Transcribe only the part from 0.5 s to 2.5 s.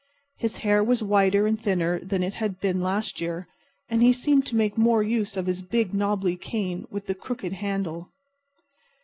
hair was whiter and thinner than it